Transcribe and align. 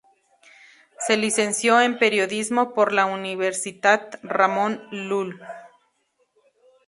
Se 0.97 1.15
licenció 1.15 1.79
en 1.79 1.99
Periodismo 1.99 2.73
por 2.73 2.91
la 2.91 3.05
Universitat 3.05 4.15
Ramon 4.23 4.81
Llull. 4.89 5.39